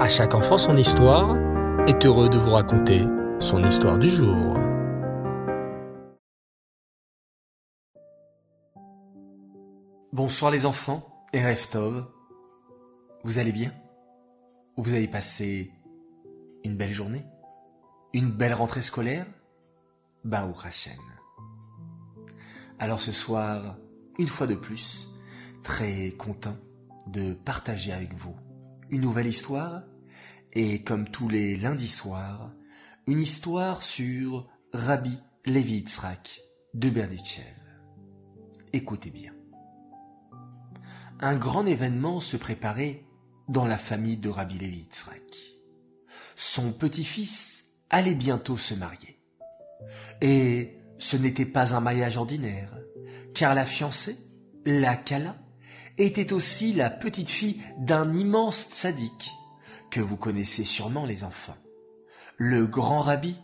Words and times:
À 0.00 0.08
chaque 0.08 0.34
enfant 0.34 0.56
son 0.56 0.78
histoire 0.78 1.36
est 1.86 2.06
heureux 2.06 2.30
de 2.30 2.38
vous 2.38 2.52
raconter 2.52 3.04
son 3.38 3.62
histoire 3.62 3.98
du 3.98 4.08
jour. 4.08 4.56
Bonsoir 10.10 10.52
les 10.52 10.64
enfants 10.64 11.06
et 11.34 11.46
Reftov. 11.46 12.06
Vous 13.24 13.38
allez 13.38 13.52
bien? 13.52 13.74
Vous 14.78 14.94
avez 14.94 15.06
passé 15.06 15.70
une 16.64 16.78
belle 16.78 16.92
journée? 16.92 17.26
Une 18.14 18.32
belle 18.32 18.54
rentrée 18.54 18.80
scolaire? 18.80 19.26
Baou 20.24 20.54
Hashem. 20.64 20.94
Alors 22.78 23.00
ce 23.00 23.12
soir, 23.12 23.76
une 24.18 24.28
fois 24.28 24.46
de 24.46 24.54
plus, 24.54 25.10
très 25.62 26.12
content 26.12 26.56
de 27.06 27.34
partager 27.34 27.92
avec 27.92 28.14
vous 28.14 28.34
une 28.88 29.02
nouvelle 29.02 29.26
histoire 29.28 29.82
et 30.52 30.82
comme 30.82 31.08
tous 31.08 31.28
les 31.28 31.56
lundis 31.56 31.88
soirs, 31.88 32.52
une 33.06 33.20
histoire 33.20 33.82
sur 33.82 34.48
Rabbi 34.72 35.18
Levi 35.46 35.78
Yitzhak 35.78 36.40
de 36.74 36.90
Berditchev. 36.90 37.44
Écoutez 38.72 39.10
bien. 39.10 39.32
Un 41.20 41.36
grand 41.36 41.66
événement 41.66 42.20
se 42.20 42.36
préparait 42.36 43.04
dans 43.48 43.64
la 43.64 43.78
famille 43.78 44.16
de 44.16 44.28
Rabbi 44.28 44.58
Levi 44.58 44.78
Yitzhak. 44.78 45.22
Son 46.36 46.72
petit-fils 46.72 47.64
allait 47.90 48.14
bientôt 48.14 48.56
se 48.56 48.74
marier. 48.74 49.20
Et 50.20 50.78
ce 50.98 51.16
n'était 51.16 51.46
pas 51.46 51.74
un 51.74 51.80
mariage 51.80 52.16
ordinaire, 52.16 52.76
car 53.34 53.54
la 53.54 53.66
fiancée, 53.66 54.16
la 54.64 54.96
Kala, 54.96 55.36
était 55.98 56.32
aussi 56.32 56.72
la 56.72 56.90
petite 56.90 57.28
fille 57.28 57.60
d'un 57.78 58.14
immense 58.14 58.68
tzaddik, 58.70 59.30
que 59.90 60.00
vous 60.00 60.16
connaissez 60.16 60.64
sûrement 60.64 61.04
les 61.04 61.24
enfants. 61.24 61.56
Le 62.36 62.66
grand 62.66 63.00
rabbi, 63.00 63.36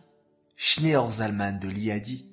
Schneor 0.56 1.10
Zalman 1.10 1.58
de 1.58 1.68
Liadi, 1.68 2.30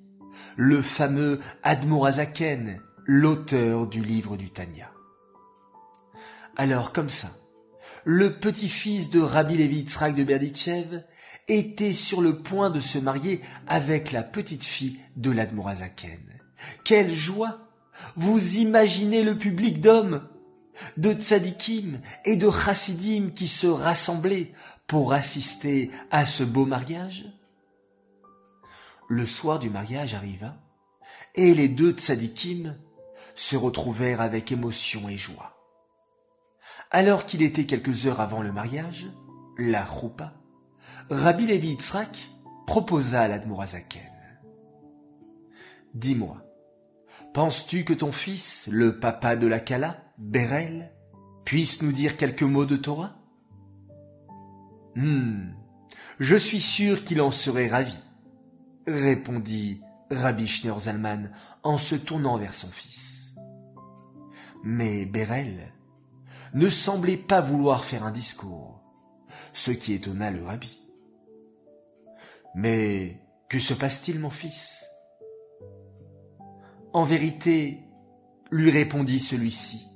le 0.56 0.81
fameux 0.81 1.39
Admorazaken, 1.64 2.80
l'auteur 3.06 3.88
du 3.88 4.02
livre 4.02 4.38
du 4.38 4.50
Tanya. 4.50 4.91
Alors 6.56 6.94
comme 6.94 7.09
ça, 7.09 7.30
le 8.06 8.34
petit-fils 8.34 9.09
de 9.09 9.19
Rabbi 9.19 9.58
Levi 9.58 9.78
Yitzhak 9.78 10.16
de 10.16 10.23
Berditchev 10.23 11.03
était 11.47 11.94
sur 11.94 12.22
le 12.22 12.39
point 12.41 12.69
de 12.69 12.80
se 12.80 12.97
marier 12.97 13.41
avec 13.67 14.11
la 14.11 14.23
petite 14.23 14.64
fille 14.64 15.00
de 15.16 15.31
l'Admorazaken. 15.31 16.19
Quelle 16.86 17.14
joie 17.14 17.69
Vous 18.16 18.58
imaginez 18.58 19.23
le 19.23 19.38
public 19.38 19.81
d'hommes, 19.81 20.28
de 20.97 21.13
tzadikim 21.13 21.99
et 22.25 22.35
de 22.35 22.49
chassidim 22.49 23.29
qui 23.33 23.47
se 23.47 23.67
rassemblaient 23.67 24.52
pour 24.88 25.13
assister 25.13 25.91
à 26.11 26.25
ce 26.25 26.43
beau 26.43 26.66
mariage 26.66 27.25
Le 29.07 29.25
soir 29.25 29.59
du 29.59 29.69
mariage 29.69 30.13
arriva 30.13 30.55
et 31.35 31.53
les 31.53 31.67
deux 31.67 31.91
tzadikim 31.91 32.75
se 33.35 33.55
retrouvèrent 33.55 34.21
avec 34.21 34.51
émotion 34.51 35.09
et 35.09 35.17
joie. 35.17 35.57
Alors 36.91 37.25
qu'il 37.25 37.41
était 37.41 37.66
quelques 37.66 38.05
heures 38.05 38.19
avant 38.19 38.41
le 38.41 38.51
mariage, 38.51 39.07
la 39.57 39.85
choupa, 39.85 40.33
Rabbi 41.09 41.47
Levi 41.47 41.69
Yitzhak 41.69 42.29
proposa 42.67 43.21
à 43.21 43.27
l'Admorazaken. 43.27 44.01
Dis-moi, 45.94 46.38
penses-tu 47.33 47.83
que 47.83 47.94
ton 47.94 48.11
fils, 48.11 48.67
le 48.71 48.99
papa 48.99 49.35
de 49.35 49.47
la 49.47 49.59
Kala, 49.59 50.03
Bérel, 50.17 50.92
puisse 51.44 51.81
nous 51.81 51.92
dire 51.92 52.17
quelques 52.17 52.44
mots 52.44 52.66
de 52.66 52.78
Torah? 52.78 53.16
Hmm, 54.95 55.53
je 56.19 56.36
suis 56.36 56.61
sûr 56.61 57.03
qu'il 57.03 57.22
en 57.22 57.31
serait 57.31 57.67
ravi, 57.67 57.97
répondit 58.86 59.81
Rabbi 60.11 60.47
Schneur 60.47 60.81
Zalman 60.81 61.31
en 61.63 61.78
se 61.78 61.96
tournant 61.96 62.38
vers 62.38 62.53
son 62.53 62.69
fils. 62.69 63.35
Mais 64.63 65.06
Bérel 65.06 65.74
ne 66.53 66.69
semblait 66.69 67.18
pas 67.18 67.41
vouloir 67.41 67.84
faire 67.84 68.03
un 68.03 68.12
discours, 68.12 68.81
ce 69.51 69.72
qui 69.72 69.94
étonna 69.94 70.30
le 70.30 70.44
rabbi. 70.44 70.80
Mais 72.53 73.19
que 73.50 73.57
se 73.57 73.74
passe-t-il, 73.74 74.19
mon 74.19 74.30
fils? 74.30 74.85
En 76.94 77.03
vérité, 77.03 77.84
lui 78.51 78.69
répondit 78.69 79.19
celui-ci, 79.19 79.88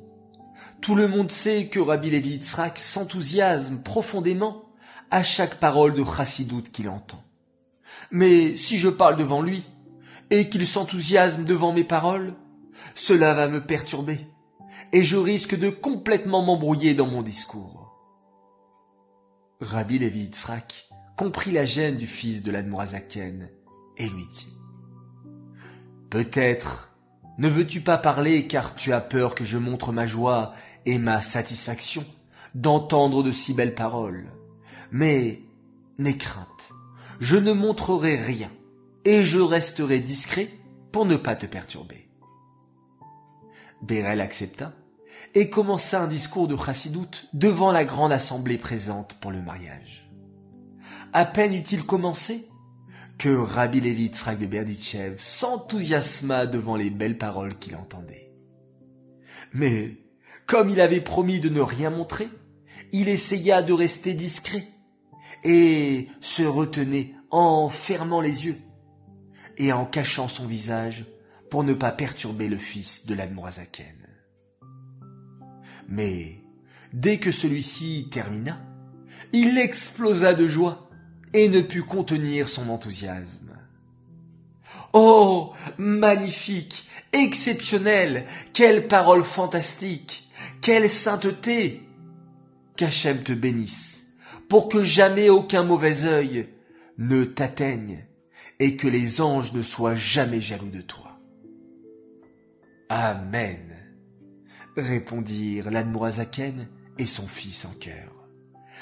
tout 0.82 0.96
le 0.96 1.08
monde 1.08 1.32
sait 1.32 1.68
que 1.68 1.80
Rabbi 1.80 2.10
Levi 2.10 2.32
Yitzhak 2.32 2.78
s'enthousiasme 2.78 3.80
profondément 3.80 4.66
à 5.12 5.24
chaque 5.24 5.60
parole 5.60 5.94
de 5.94 6.04
chassidoute 6.04 6.72
qu'il 6.72 6.90
entend. 6.90 7.24
Mais 8.12 8.56
si 8.56 8.78
je 8.78 8.90
parle 8.90 9.18
devant 9.18 9.42
lui, 9.42 9.64
et 10.30 10.50
qu'il 10.50 10.68
s'enthousiasme 10.68 11.46
devant 11.46 11.74
mes 11.74 11.84
paroles, 11.84 12.34
cela 12.96 13.34
va 13.34 13.48
me 13.48 13.66
perturber, 13.66 14.20
et 14.92 15.04
je 15.04 15.16
risque 15.16 15.58
de 15.58 15.70
complètement 15.70 16.44
m'embrouiller 16.44 16.94
dans 16.94 17.08
mon 17.08 17.22
discours. 17.22 17.78
Rabbi 19.60 20.00
Levi 20.00 20.22
Yitzhak 20.22 20.90
comprit 21.16 21.52
la 21.52 21.66
gêne 21.66 21.96
du 21.96 22.08
fils 22.08 22.44
de 22.44 22.52
l'Admorazaken 22.52 23.50
et 23.98 24.08
lui 24.08 24.28
dit 24.32 24.54
Peut-être 26.10 26.97
ne 27.38 27.50
veux-tu 27.50 27.82
pas 27.82 27.98
parler 27.98 28.48
car 28.48 28.76
tu 28.76 28.94
as 28.94 29.02
peur 29.02 29.36
que 29.36 29.46
je 29.46 29.58
montre 29.58 29.92
ma 29.92 30.06
joie 30.06 30.54
et 30.86 30.98
ma 30.98 31.22
satisfaction 31.22 32.04
d'entendre 32.56 33.22
de 33.22 33.32
si 33.32 33.54
belles 33.54 33.76
paroles 33.76 34.32
Mais 34.92 35.42
n'aie 36.00 36.18
crainte, 36.18 36.72
je 37.20 37.38
ne 37.38 37.54
montrerai 37.54 38.16
rien 38.16 38.52
et 39.06 39.24
je 39.24 39.40
resterai 39.40 40.00
discret 40.00 40.50
pour 40.92 41.06
ne 41.06 41.16
pas 41.16 41.36
te 41.36 41.46
perturber. 41.46 42.10
Bérel 43.82 44.22
accepta 44.22 44.74
et 45.36 45.50
commença 45.50 46.02
un 46.02 46.08
discours 46.08 46.48
de 46.48 46.58
chassidoute 46.58 47.28
devant 47.34 47.72
la 47.72 47.86
grande 47.86 48.12
assemblée 48.12 48.58
présente 48.58 49.14
pour 49.16 49.32
le 49.32 49.42
mariage. 49.42 50.10
À 51.14 51.26
peine 51.26 51.54
eut-il 51.54 51.86
commencé 51.86 52.48
que 53.18 53.30
Rabbi 53.30 53.82
Levi 53.82 54.04
Yitzhak 54.04 54.38
de 54.38 54.46
Berditchev 54.46 55.16
s'enthousiasma 55.18 56.46
devant 56.46 56.76
les 56.76 56.90
belles 56.90 57.18
paroles 57.18 57.58
qu'il 57.58 57.76
entendait. 57.76 58.32
Mais, 59.54 59.98
comme 60.46 60.70
il 60.70 60.80
avait 60.80 61.02
promis 61.02 61.40
de 61.40 61.50
ne 61.50 61.62
rien 61.62 61.90
montrer, 61.90 62.30
il 62.92 63.10
essaya 63.10 63.62
de 63.62 63.74
rester 63.74 64.14
discret 64.14 64.68
et 65.44 66.08
se 66.22 66.44
retenait 66.44 67.16
en 67.32 67.70
fermant 67.70 68.22
les 68.22 68.46
yeux 68.46 68.58
et 69.58 69.74
en 69.74 69.86
cachant 69.86 70.28
son 70.28 70.46
visage 70.46 71.06
pour 71.50 71.64
ne 71.64 71.74
pas 71.74 71.92
perturber 71.92 72.48
le 72.48 72.58
fils 72.58 73.06
de 73.06 73.16
l'Admorazaken. 73.16 73.96
Mais, 75.90 76.42
dès 76.94 77.18
que 77.18 77.32
celui-ci 77.32 78.10
termina, 78.12 78.62
il 79.34 79.58
explosa 79.58 80.34
de 80.34 80.48
joie 80.48 80.87
et 81.38 81.50
ne 81.50 81.62
put 81.62 81.84
contenir 81.84 82.50
son 82.50 82.68
enthousiasme. 82.70 83.56
Oh, 84.92 85.54
magnifique, 85.78 86.88
exceptionnel, 87.14 88.26
quelle 88.54 88.88
parole 88.88 89.24
fantastique, 89.24 90.32
quelle 90.62 90.90
sainteté. 90.90 91.84
Qu'Hachem 92.76 93.22
te 93.22 93.34
bénisse, 93.34 94.08
pour 94.50 94.68
que 94.68 94.84
jamais 94.84 95.30
aucun 95.30 95.64
mauvais 95.64 96.06
œil 96.06 96.50
ne 96.98 97.24
t'atteigne 97.24 98.06
et 98.60 98.76
que 98.76 98.88
les 98.88 99.22
anges 99.22 99.54
ne 99.54 99.62
soient 99.62 99.96
jamais 99.96 100.42
jaloux 100.42 100.72
de 100.72 100.82
toi. 100.82 101.20
Amen, 102.90 103.78
répondirent 104.76 105.70
l'Admorazaken 105.70 106.68
et 106.98 107.06
son 107.06 107.28
fils 107.28 107.66
en 107.66 107.74
chœur, 107.80 108.28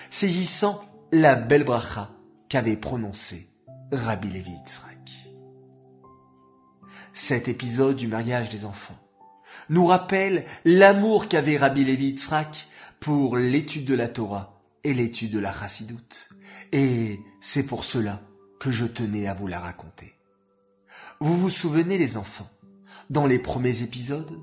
saisissant 0.10 0.86
la 1.12 1.36
belle 1.36 1.66
bracha 1.66 2.15
qu'avait 2.50 2.78
prononcé 2.78 3.50
Rabbi 3.92 4.30
Levi 4.30 4.52
Yitzhak. 4.52 5.12
Cet 7.14 7.48
épisode 7.48 7.96
du 7.96 8.08
mariage 8.08 8.50
des 8.50 8.66
enfants 8.66 8.98
nous 9.70 9.86
rappelle 9.86 10.46
l'amour 10.66 11.28
qu'avait 11.28 11.58
Rabbi 11.58 11.86
Levi 11.86 12.08
Yitzhak 12.08 12.68
pour 13.00 13.38
l'étude 13.38 13.86
de 13.86 13.96
la 13.96 14.08
Torah 14.08 14.62
et 14.84 14.94
l'étude 14.94 15.32
de 15.32 15.40
la 15.40 15.52
Chassidoute. 15.52 16.30
Et 16.72 17.20
c'est 17.42 17.66
pour 17.66 17.84
cela 17.84 18.22
que 18.60 18.72
je 18.72 18.86
tenais 18.86 19.28
à 19.28 19.34
vous 19.34 19.48
la 19.48 19.60
raconter. 19.60 20.14
Vous 21.20 21.38
vous 21.38 21.50
souvenez 21.50 21.98
les 21.98 22.18
enfants, 22.18 22.50
dans 23.10 23.26
les 23.26 23.40
premiers 23.40 23.82
épisodes, 23.82 24.40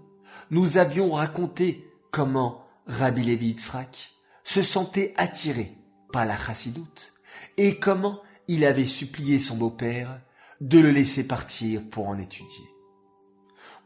nous 0.50 0.78
avions 0.78 1.12
raconté 1.12 1.86
comment 2.10 2.64
Rabbi 2.86 3.22
Levi 3.22 3.48
Yitzhak 3.48 4.12
se 4.44 4.62
sentait 4.62 5.14
attiré 5.16 5.72
par 6.12 6.26
la 6.26 6.36
Chassidoute 6.36 7.14
et 7.56 7.78
comment 7.78 8.20
il 8.48 8.64
avait 8.64 8.86
supplié 8.86 9.38
son 9.38 9.56
beau-père 9.56 10.20
de 10.60 10.78
le 10.78 10.90
laisser 10.90 11.26
partir 11.26 11.82
pour 11.88 12.08
en 12.08 12.18
étudier. 12.18 12.64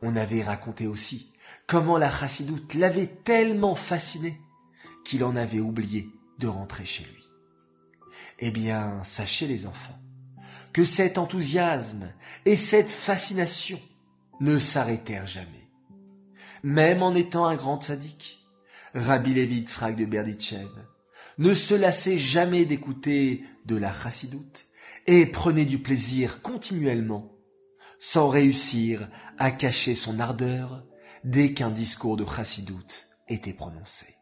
On 0.02 0.16
avait 0.16 0.42
raconté 0.42 0.86
aussi 0.86 1.32
comment 1.66 1.96
la 1.96 2.10
chassidoute 2.10 2.74
l'avait 2.74 3.06
tellement 3.06 3.74
fasciné 3.74 4.40
qu'il 5.04 5.24
en 5.24 5.36
avait 5.36 5.60
oublié 5.60 6.10
de 6.38 6.48
rentrer 6.48 6.84
chez 6.84 7.04
lui. 7.04 7.24
Eh 8.38 8.50
bien, 8.50 9.02
sachez 9.04 9.46
les 9.46 9.66
enfants, 9.66 9.98
que 10.72 10.84
cet 10.84 11.16
enthousiasme 11.16 12.12
et 12.44 12.56
cette 12.56 12.90
fascination 12.90 13.80
ne 14.40 14.58
s'arrêtèrent 14.58 15.26
jamais. 15.26 15.68
Même 16.62 17.02
en 17.02 17.14
étant 17.14 17.46
un 17.46 17.56
grand 17.56 17.80
sadique, 17.80 18.46
Rabbi 18.94 19.34
Levi 19.34 19.62
de 19.62 20.04
Berditchev 20.04 20.68
ne 21.38 21.54
se 21.54 21.74
lassait 21.74 22.18
jamais 22.18 22.64
d'écouter 22.64 23.44
de 23.66 23.76
la 23.76 23.92
chassidoute 23.92 24.66
et 25.06 25.26
prenait 25.26 25.64
du 25.64 25.78
plaisir 25.78 26.42
continuellement, 26.42 27.32
sans 27.98 28.28
réussir 28.28 29.08
à 29.38 29.50
cacher 29.50 29.94
son 29.94 30.18
ardeur 30.18 30.84
dès 31.24 31.52
qu'un 31.52 31.70
discours 31.70 32.16
de 32.16 32.24
chassidoute 32.24 33.08
était 33.28 33.52
prononcé. 33.52 34.16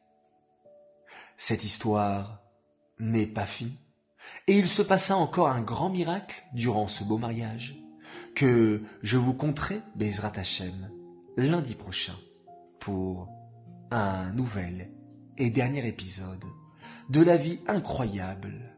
Cette 1.37 1.64
histoire 1.64 2.43
n'est 2.99 3.26
pas 3.26 3.46
finie, 3.46 3.81
et 4.46 4.56
il 4.56 4.69
se 4.69 4.82
passa 4.82 5.17
encore 5.17 5.49
un 5.49 5.60
grand 5.60 5.90
miracle 5.90 6.43
durant 6.55 6.87
ce 6.87 7.05
beau 7.05 7.19
mariage, 7.19 7.76
que 8.34 8.82
je 9.02 9.19
vous 9.19 9.34
conterai, 9.34 9.81
Bezrat 9.96 10.32
Hashem, 10.37 10.90
lundi 11.37 11.75
prochain, 11.75 12.17
pour 12.81 13.28
un 13.90 14.32
nouvel 14.32 14.90
et 15.37 15.50
dernier 15.50 15.87
épisode 15.87 16.44
de 17.08 17.22
la 17.22 17.36
vie 17.36 17.60
incroyable 17.66 18.76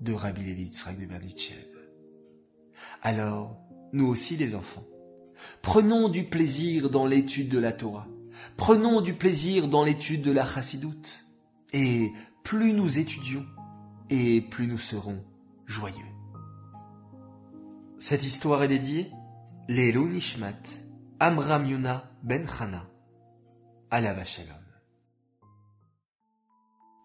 de 0.00 0.12
Rabbi 0.12 0.44
Levi 0.44 0.70
de 0.70 1.06
Berditchev. 1.06 1.68
Alors, 3.02 3.58
nous 3.92 4.06
aussi 4.06 4.36
les 4.36 4.54
enfants, 4.54 4.84
prenons 5.60 6.08
du 6.08 6.24
plaisir 6.24 6.90
dans 6.90 7.06
l'étude 7.06 7.48
de 7.48 7.58
la 7.58 7.72
Torah, 7.72 8.08
prenons 8.56 9.00
du 9.00 9.14
plaisir 9.14 9.68
dans 9.68 9.84
l'étude 9.84 10.22
de 10.22 10.32
la 10.32 10.44
Chassidoute, 10.44 11.26
et 11.72 12.12
plus 12.42 12.72
nous 12.72 12.98
étudions, 12.98 13.46
et 14.10 14.40
plus 14.40 14.66
nous 14.66 14.78
serons 14.78 15.24
joyeux. 15.66 15.96
Cette 17.98 18.24
histoire 18.24 18.62
est 18.64 18.68
dédiée 18.68 19.10
les 19.68 19.92
Nishmat, 19.92 20.62
Amram 21.20 21.66
Yuna 21.66 22.10
Ben 22.22 22.46
Chana, 22.46 22.84
la 23.90 24.24
Shalom. 24.24 24.61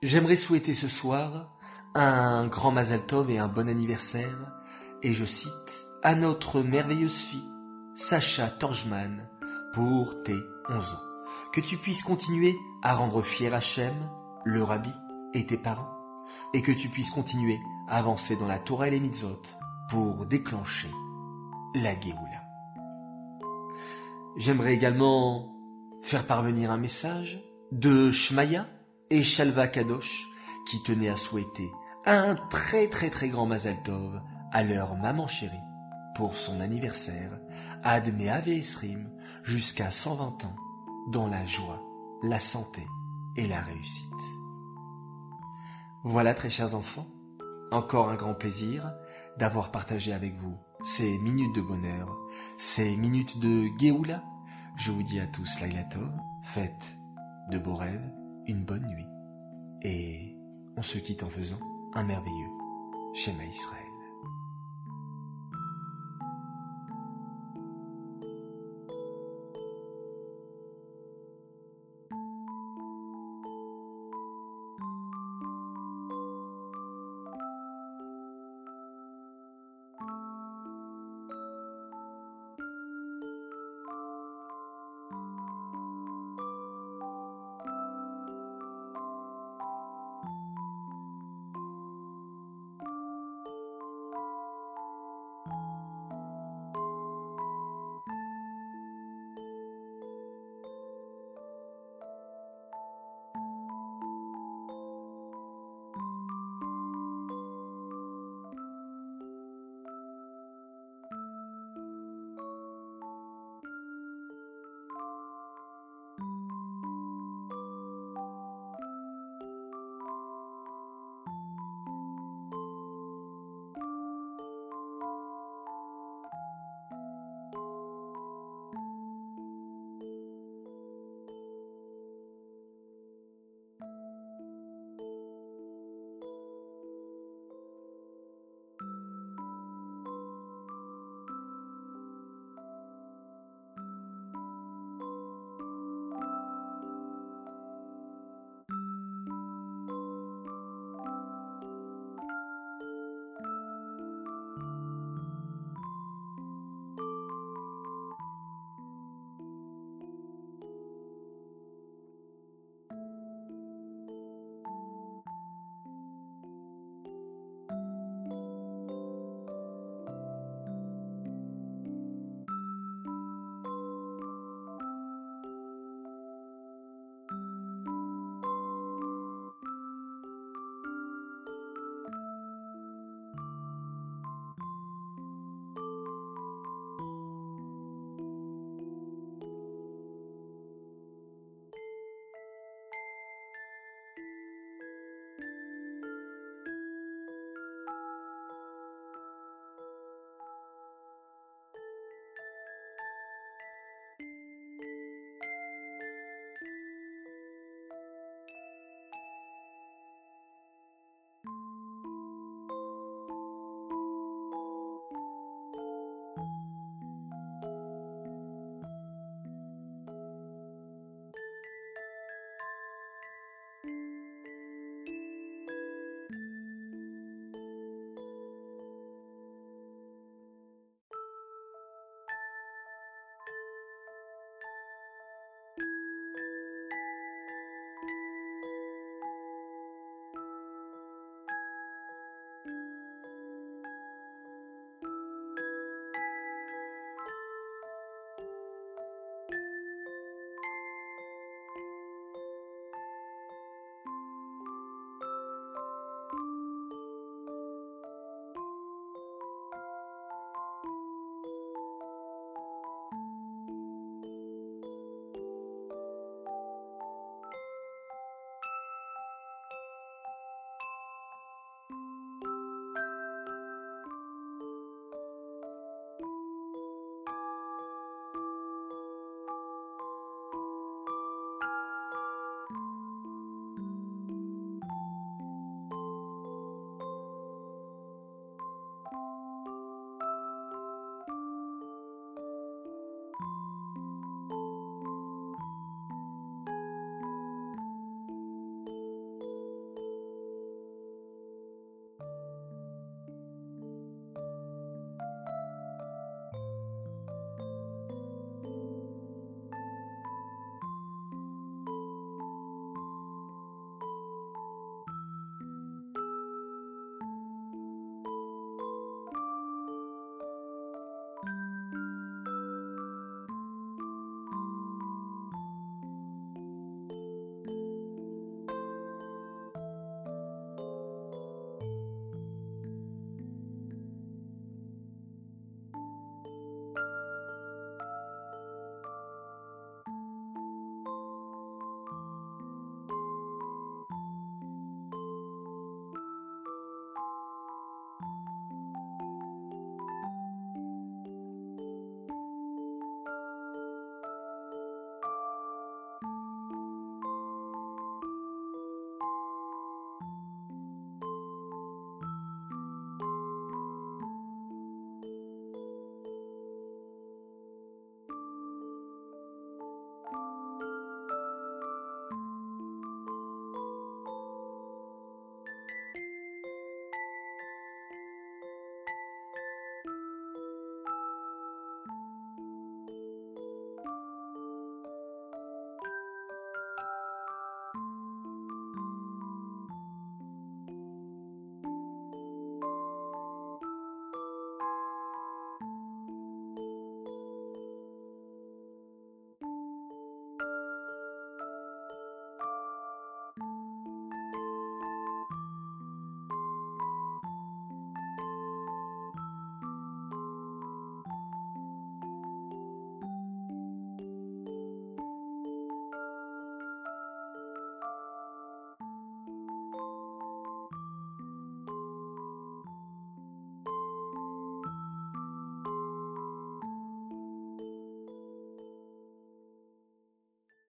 J'aimerais 0.04 0.36
souhaiter 0.36 0.74
ce 0.74 0.88
soir 0.88 1.50
un 1.96 2.46
grand 2.46 2.72
Mazal 2.72 3.08
Tov 3.08 3.32
et 3.32 3.40
un 3.40 3.48
bon 3.48 3.68
anniversaire, 3.68 4.54
et 5.02 5.12
je 5.12 5.26
cite, 5.26 5.88
à 6.04 6.14
notre 6.14 6.62
merveilleuse 6.62 7.18
fille, 7.18 7.50
Sacha 7.96 8.48
Torjman, 8.48 9.28
pour 9.74 10.22
tes 10.22 10.38
11 10.70 10.94
ans. 10.94 11.32
Que 11.52 11.62
tu 11.62 11.78
puisses 11.78 12.04
continuer 12.04 12.56
à 12.84 12.94
rendre 12.94 13.24
fier 13.24 13.52
Hachem, 13.56 13.96
le 14.46 14.62
rabbi 14.62 14.92
et 15.34 15.48
tes 15.48 15.58
parents, 15.58 15.90
et 16.54 16.62
que 16.62 16.72
tu 16.72 16.90
puisses 16.90 17.10
continuer 17.10 17.58
à 17.88 17.98
avancer 17.98 18.36
dans 18.36 18.48
la 18.48 18.60
Torah 18.60 18.90
et 18.90 18.92
les 18.92 19.12
pour 19.90 20.28
déclencher 20.28 20.92
la 21.74 22.00
Géoula. 22.00 22.44
J'aimerais 24.36 24.76
également 24.76 25.56
faire 26.04 26.28
parvenir 26.28 26.70
un 26.70 26.78
message 26.78 27.44
de 27.72 28.12
Shmaya 28.12 28.68
et 29.10 29.24
Shalva 29.24 29.68
Kadosh 29.68 30.28
qui 30.70 30.82
tenaient 30.84 31.10
à 31.10 31.16
souhaiter 31.16 31.72
un 32.06 32.36
très 32.50 32.88
très 32.90 33.10
très 33.10 33.30
grand 33.30 33.46
Mazal 33.46 33.82
Tov 33.84 34.22
à 34.52 34.64
leur 34.64 34.96
maman 34.96 35.28
chérie 35.28 35.56
pour 36.16 36.36
son 36.36 36.62
anniversaire, 36.62 37.40
Ad 37.84 38.12
Meave 38.18 38.50
Esrim, 38.50 39.12
jusqu'à 39.44 39.92
120 39.92 40.46
ans, 40.46 40.56
dans 41.12 41.28
la 41.28 41.46
joie, 41.46 41.80
la 42.24 42.40
santé 42.40 42.82
et 43.36 43.46
la 43.46 43.62
réussite. 43.62 44.04
Voilà 46.04 46.34
très 46.34 46.50
chers 46.50 46.74
enfants, 46.74 47.08
encore 47.72 48.10
un 48.10 48.16
grand 48.16 48.34
plaisir 48.34 48.92
d'avoir 49.38 49.70
partagé 49.72 50.12
avec 50.12 50.36
vous 50.38 50.58
ces 50.84 51.18
minutes 51.20 51.56
de 51.56 51.62
bonheur, 51.62 52.18
ces 52.58 52.98
minutes 52.98 53.40
de 53.40 53.68
Géoula. 53.78 54.24
Je 54.76 54.92
vous 54.92 55.04
dis 55.04 55.20
à 55.20 55.28
tous 55.28 55.60
Lailatov, 55.60 56.12
faites 56.42 56.98
de 57.52 57.60
beaux 57.60 57.76
rêves, 57.76 58.12
une 58.48 58.64
bonne 58.64 58.88
nuit. 58.88 59.08
Et 59.84 60.36
on 60.76 60.82
se 60.82 60.98
quitte 60.98 61.24
en 61.24 61.30
faisant 61.30 61.60
un 61.94 62.04
merveilleux 62.04 62.52
schéma 63.14 63.44
Israël. 63.46 63.87